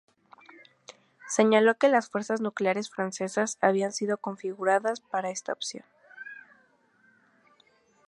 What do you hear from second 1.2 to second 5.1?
Señaló que las fuerzas nucleares francesas habían sido configuradas